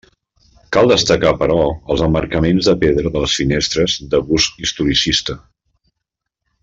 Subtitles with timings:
[0.75, 1.57] Cal destacar però,
[1.95, 5.37] els emmarcaments de pedra de les finestres que gust historicista.